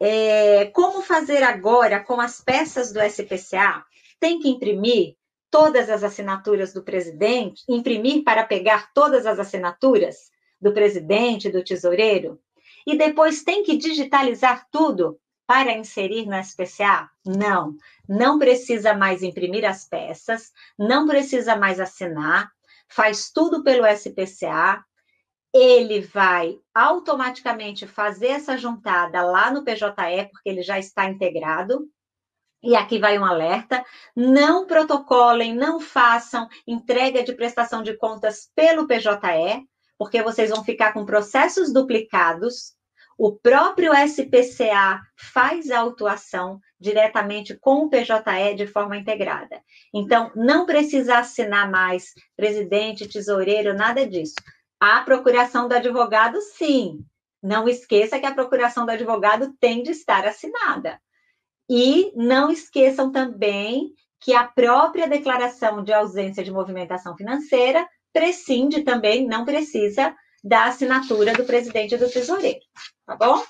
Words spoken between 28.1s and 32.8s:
essa juntada lá no PJE, porque ele já está integrado. E